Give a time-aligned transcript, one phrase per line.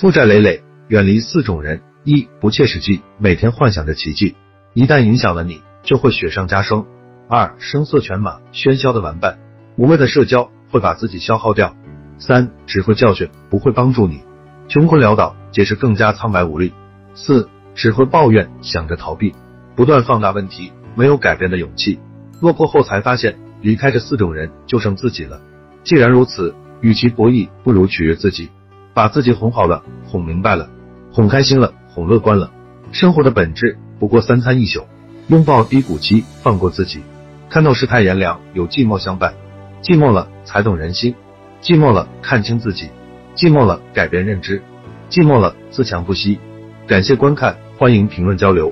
[0.00, 4.34] 负债累累，远离四种人：一、不切实际，每天幻想着奇迹，
[4.72, 6.86] 一旦影响了你，就会雪上加霜；
[7.28, 9.38] 二、声色犬马，喧嚣的玩伴，
[9.76, 11.74] 无谓的社交会把自己消耗掉；
[12.18, 14.22] 三、只会教训，不会帮助你，
[14.68, 16.70] 穷困潦倒，解释更加苍白无力；
[17.14, 19.34] 四、只会抱怨，想着逃避，
[19.76, 21.98] 不断放大问题，没有改变的勇气。
[22.40, 25.42] 落魄后才发现，离开这四种人，就剩自己了。
[25.84, 28.48] 既然如此，与其博弈，不如取悦自己。
[29.00, 30.68] 把自己哄好了，哄明白了，
[31.10, 32.50] 哄开心了，哄乐观了。
[32.92, 34.84] 生活的本质不过三餐一宿，
[35.28, 37.00] 拥抱低谷期，放过自己。
[37.48, 39.32] 看透世态炎凉，有寂寞相伴。
[39.82, 41.14] 寂寞了才懂人心，
[41.62, 42.90] 寂寞了看清自己，
[43.34, 44.60] 寂寞了改变认知，
[45.08, 46.38] 寂寞了自强不息。
[46.86, 48.68] 感谢观看，欢迎评论交流。